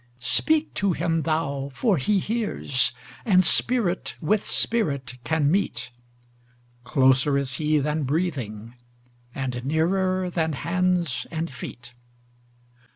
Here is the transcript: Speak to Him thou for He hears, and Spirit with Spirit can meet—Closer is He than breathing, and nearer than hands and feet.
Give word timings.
Speak 0.17 0.73
to 0.73 0.93
Him 0.93 1.21
thou 1.21 1.69
for 1.75 1.97
He 1.97 2.17
hears, 2.17 2.91
and 3.23 3.43
Spirit 3.43 4.15
with 4.19 4.43
Spirit 4.43 5.19
can 5.23 5.51
meet—Closer 5.51 7.37
is 7.37 7.57
He 7.57 7.77
than 7.77 8.01
breathing, 8.01 8.73
and 9.35 9.63
nearer 9.63 10.31
than 10.31 10.53
hands 10.53 11.27
and 11.29 11.53
feet. 11.53 11.93